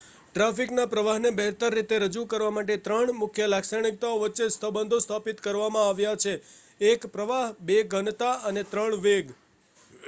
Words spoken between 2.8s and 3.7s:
ત્રણ મુખ્ય